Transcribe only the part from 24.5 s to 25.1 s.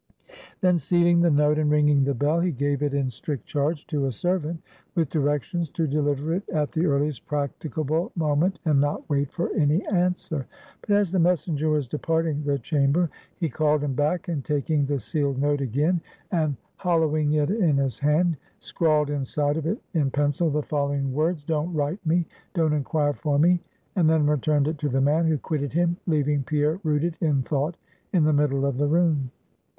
it to the